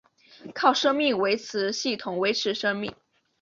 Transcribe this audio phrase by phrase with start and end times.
[0.55, 2.95] 靠生命维持系统维持生命。